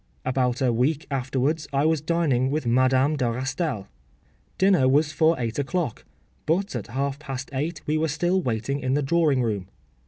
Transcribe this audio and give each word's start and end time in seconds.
About 0.25 0.63
a 0.63 0.73
week 0.73 1.05
afterwards 1.11 1.67
I 1.71 1.85
was 1.85 2.01
dining 2.01 2.49
with 2.49 2.65
Madame 2.65 3.17
de 3.17 3.25
Rastail. 3.25 3.85
Dinner 4.57 4.89
was 4.89 5.11
for 5.11 5.39
eight 5.39 5.59
o’clock; 5.59 6.05
but 6.47 6.75
at 6.75 6.87
half 6.87 7.19
past 7.19 7.51
eight 7.53 7.81
we 7.85 7.99
were 7.99 8.07
still 8.07 8.41
waiting 8.41 8.79
in 8.79 8.95
the 8.95 9.03
drawing 9.03 9.43
room. 9.43 9.67